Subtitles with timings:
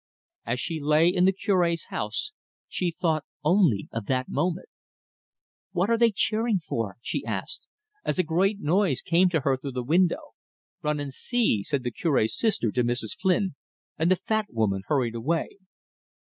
[0.47, 2.31] As she lay in the Cure's house,
[2.67, 4.67] she thought only of that moment.
[5.73, 7.67] "What are they cheering for?" she asked,
[8.03, 10.31] as a great noise came to her through the window.
[10.81, 13.15] "Run and see," said the Cure's sister to Mrs.
[13.15, 13.53] Flynn,
[13.95, 15.59] and the fat woman hurried away.